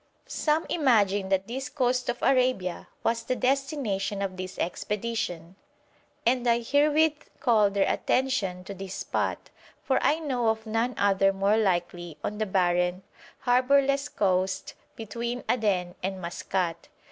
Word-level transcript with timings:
Some 0.25 0.65
imagine 0.67 1.29
that 1.29 1.45
this 1.47 1.69
coast 1.69 2.09
of 2.09 2.23
Arabia 2.23 2.87
was 3.03 3.21
the 3.21 3.35
destination 3.35 4.23
of 4.23 4.35
this 4.35 4.57
expedition, 4.57 5.57
and 6.25 6.47
I 6.49 6.61
herewith 6.61 7.29
call 7.39 7.69
their 7.69 7.87
attention 7.87 8.63
to 8.63 8.73
this 8.73 8.95
spot, 8.95 9.51
for 9.83 9.99
I 10.01 10.17
know 10.17 10.47
of 10.49 10.65
none 10.65 10.95
other 10.97 11.31
more 11.31 11.55
likely 11.57 12.17
on 12.23 12.39
the 12.39 12.47
barren, 12.47 13.03
harbourless 13.41 14.09
coast 14.09 14.73
between 14.95 15.43
Aden 15.47 15.93
and 16.01 16.19
Maskat. 16.19 16.87